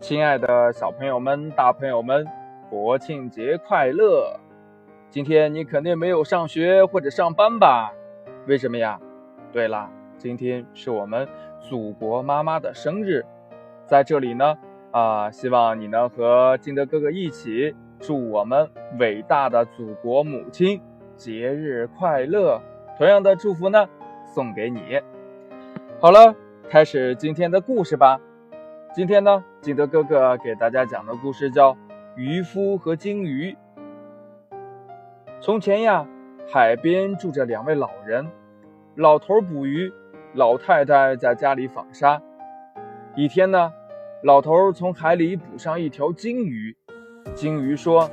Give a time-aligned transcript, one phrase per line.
[0.00, 2.26] 亲爱的小朋友们、大朋友们，
[2.70, 4.34] 国庆节快乐！
[5.10, 7.92] 今天你肯定没有上学或者上班吧？
[8.46, 8.98] 为什么呀？
[9.52, 11.28] 对啦，今天是我们
[11.60, 13.22] 祖国妈妈的生日，
[13.84, 14.56] 在这里呢，
[14.90, 20.80] 啊，希望你能和金德哥哥一起祝我们伟大的祖国母亲
[21.14, 22.58] 节日快乐。
[22.96, 23.86] 同样的祝福呢，
[24.24, 24.98] 送给你。
[26.00, 26.34] 好了，
[26.70, 28.18] 开始今天的故事吧。
[28.94, 31.74] 今天呢，记得哥哥给大家讲的故事叫
[32.16, 33.52] 《渔夫和鲸鱼》。
[35.38, 36.06] 从前呀，
[36.50, 38.26] 海边住着两位老人，
[38.94, 39.92] 老头捕鱼，
[40.32, 42.22] 老太太在家里纺纱。
[43.14, 43.70] 一天呢，
[44.22, 46.74] 老头从海里捕上一条鲸鱼，
[47.34, 48.10] 鲸鱼说：“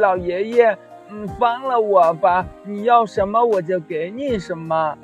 [0.00, 4.96] 老爷爷，嗯，放了我吧，你要什么我就给你什么。”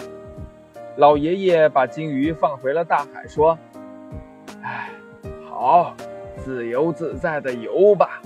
[0.97, 3.59] 老爷爷把鲸鱼放回了大海，说。
[4.63, 4.91] 哎，
[5.61, 5.93] 好，
[6.37, 8.23] 自由自在的游吧。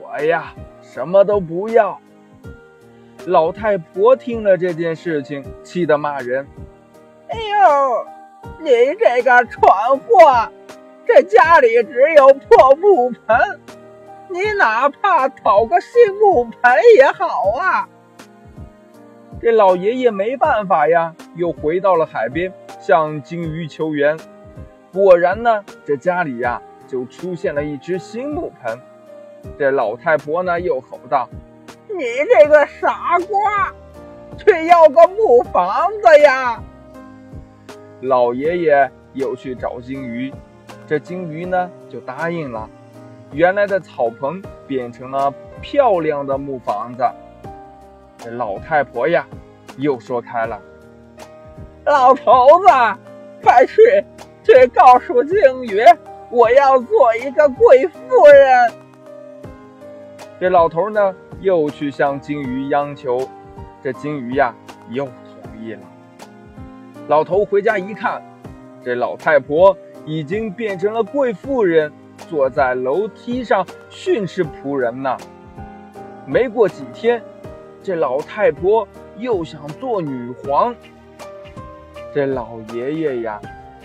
[0.00, 1.98] 我呀，什么都不要。
[3.26, 6.46] 老太婆听了这件事情，气得骂人
[7.30, 8.06] ：“哎呦，
[8.60, 9.60] 你这个蠢
[10.06, 10.48] 货！
[11.04, 13.60] 这家里只有破木盆，
[14.28, 17.88] 你哪怕讨个新木盆也好啊！”
[19.42, 24.16] 这老爷爷没办法呀，又回到了海边，向鲸鱼求援。
[24.92, 28.76] 果然呢，这家里呀就出现了一只新木盆。
[29.56, 31.28] 这老太婆呢又吼道
[31.86, 33.72] ：“你这个傻瓜，
[34.36, 36.60] 去要个木房子呀！”
[38.02, 40.32] 老爷爷又去找金鱼，
[40.86, 42.68] 这金鱼呢就答应了。
[43.30, 47.04] 原来的草棚变成了漂亮的木房子。
[48.16, 49.24] 这老太婆呀
[49.76, 50.60] 又说开了
[51.86, 52.66] ：“老头子，
[53.42, 54.04] 快去！”
[54.48, 55.84] 去告诉鲸鱼，
[56.30, 58.72] 我要做一个贵妇人。
[60.38, 63.28] 这老头呢，又去向金鱼央求，
[63.82, 64.54] 这金鱼呀，
[64.90, 65.80] 又同意了。
[67.08, 68.22] 老头回家一看，
[68.84, 71.90] 这老太婆已经变成了贵妇人，
[72.28, 75.16] 坐在楼梯上训斥仆人呢。
[76.26, 77.22] 没过几天，
[77.82, 80.74] 这老太婆又想做女皇，
[82.14, 83.40] 这老爷爷呀。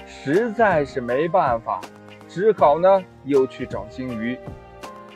[0.05, 1.81] 实在是没办法，
[2.33, 4.35] 只好呢又去找鲸鱼。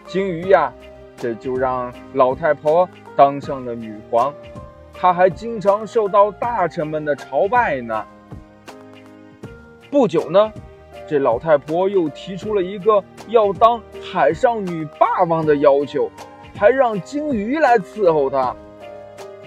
[0.05, 0.71] 鲸鱼呀，
[1.15, 4.31] 这就让老太婆当上了女皇，
[4.93, 8.05] 她还经常受到大臣们的朝拜呢。
[9.89, 10.53] 不久呢，
[11.07, 16.11] 这老太婆又提出了一个要当海上女霸王的要求，
[16.55, 18.55] 还让鲸鱼来伺候她。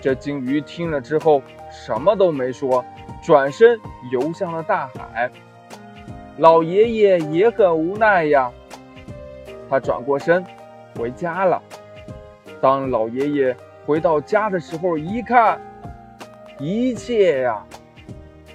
[0.01, 2.85] 这鲸鱼听了之后，什么都没说，
[3.23, 3.79] 转身
[4.11, 5.31] 游向了大海。
[6.41, 8.51] 老爷爷也很无奈呀，
[9.69, 10.43] 他转过身
[10.97, 11.63] 回家了。
[12.63, 15.61] 当老爷爷回到家的时候，一看，
[16.59, 17.63] 一切呀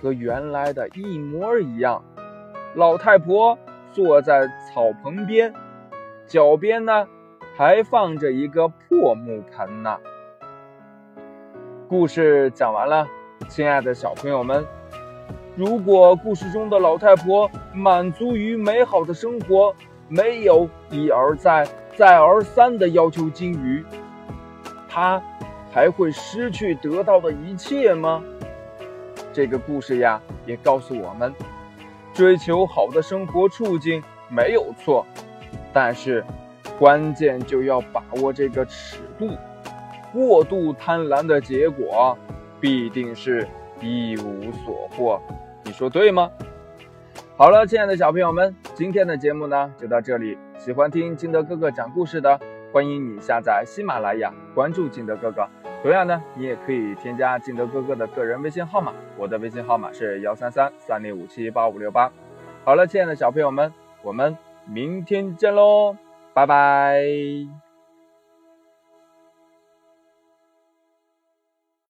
[0.02, 2.04] 和原来的一模一样。
[2.74, 3.56] 老太婆
[3.92, 5.54] 坐在草棚边，
[6.26, 7.08] 脚边呢
[7.56, 9.96] 还放着一个破木盆呢。
[11.88, 13.08] 故事讲完了，
[13.48, 14.66] 亲爱的小朋友们。
[15.56, 19.74] 如果故事中的老太婆满足于美好的生活，
[20.10, 23.82] 没有一而再、再而三的要求金鱼，
[24.90, 25.22] 她
[25.72, 28.22] 还会失去得到的一切吗？
[29.32, 31.34] 这个故事呀，也告诉我们：
[32.14, 35.06] 追求好的生活处境没有错，
[35.72, 36.26] 但是
[36.78, 39.30] 关键就要把握这个尺度。
[40.12, 42.18] 过度贪婪的结果，
[42.60, 43.48] 必定是
[43.82, 45.22] 一无所获。
[45.64, 46.32] 你说对吗？
[47.38, 50.38] 好了，亲爱的小朋友们，今天的节目呢就到这里。
[50.58, 52.40] 喜欢听金德哥哥讲故事的，
[52.72, 55.48] 欢迎你下载喜马拉雅，关注金德哥哥。
[55.84, 62.12] 同样呢，你也可以添加金德哥哥的个人微信号码，我的微信号码是幺三三三零五七八五六八。
[62.64, 65.96] 好了，亲爱的小朋友们，我们明天见喽，
[66.34, 67.65] 拜拜。